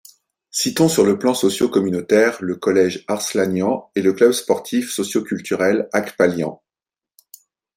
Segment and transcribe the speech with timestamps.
[0.49, 6.59] Citons sur le plan socio-communautaire le collège Arslanian, et le club sportif socio-culturel Aghpalian.